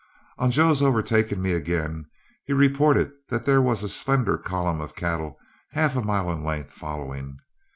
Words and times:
On 0.39 0.49
Joe's 0.49 0.81
overtaking 0.81 1.43
me 1.43 1.53
again, 1.53 2.09
he 2.45 2.53
reported 2.53 3.11
that 3.29 3.45
there 3.45 3.61
was 3.61 3.83
a 3.83 3.87
slender 3.87 4.35
column 4.35 4.81
of 4.81 4.95
cattle, 4.95 5.37
half 5.73 5.95
a 5.95 6.01
mile 6.01 6.31
in 6.31 6.43
length, 6.43 6.73
following. 6.73 7.37